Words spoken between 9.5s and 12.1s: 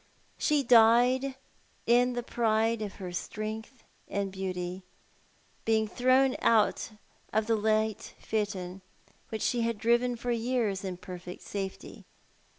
had driven for years in perfect safety.